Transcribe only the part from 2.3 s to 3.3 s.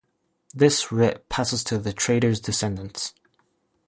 descendants.